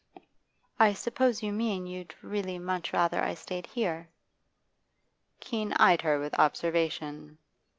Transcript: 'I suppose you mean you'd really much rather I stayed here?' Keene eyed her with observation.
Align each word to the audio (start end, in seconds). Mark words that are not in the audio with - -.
'I 0.79 0.93
suppose 0.93 1.43
you 1.43 1.53
mean 1.53 1.85
you'd 1.85 2.15
really 2.23 2.57
much 2.57 2.91
rather 2.91 3.21
I 3.23 3.35
stayed 3.35 3.67
here?' 3.67 4.09
Keene 5.39 5.73
eyed 5.73 6.01
her 6.01 6.17
with 6.19 6.33
observation. 6.39 7.37